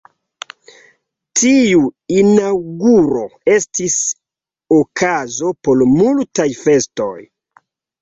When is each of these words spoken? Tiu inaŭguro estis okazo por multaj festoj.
Tiu 1.41 1.81
inaŭguro 2.21 3.23
estis 3.59 4.01
okazo 4.81 5.57
por 5.65 5.89
multaj 5.97 6.51
festoj. 6.67 7.17